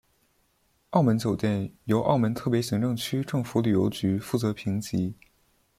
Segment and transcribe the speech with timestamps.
[0.89, 5.13] 澳门酒店由澳门特别行政区政府旅游局负责评级。